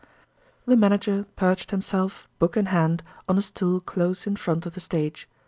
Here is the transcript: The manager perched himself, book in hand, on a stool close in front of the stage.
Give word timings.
The 0.65 0.75
manager 0.75 1.27
perched 1.35 1.69
himself, 1.69 2.27
book 2.39 2.57
in 2.57 2.65
hand, 2.73 3.03
on 3.29 3.37
a 3.37 3.41
stool 3.43 3.79
close 3.79 4.25
in 4.25 4.35
front 4.35 4.65
of 4.65 4.73
the 4.73 4.79
stage. 4.79 5.29